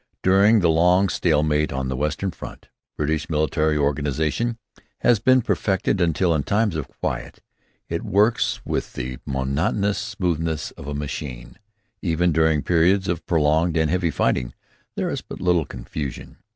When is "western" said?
1.95-2.31